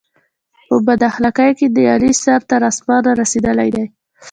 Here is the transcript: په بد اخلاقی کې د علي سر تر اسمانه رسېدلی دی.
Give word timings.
په 0.67 0.75
بد 0.85 1.01
اخلاقی 1.11 1.49
کې 1.57 1.67
د 1.75 1.77
علي 1.93 2.11
سر 2.23 2.39
تر 2.49 2.61
اسمانه 2.71 3.11
رسېدلی 3.21 3.69
دی. 3.75 3.85